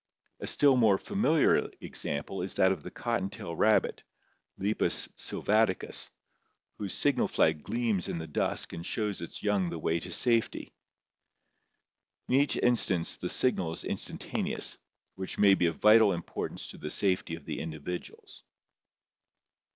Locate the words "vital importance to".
15.75-16.79